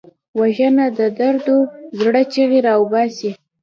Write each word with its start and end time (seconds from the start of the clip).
وژنه 0.39 0.85
د 0.97 0.99
دردو 1.17 1.57
زړه 1.99 2.21
چیغې 2.33 2.59
راوباسي 2.67 3.31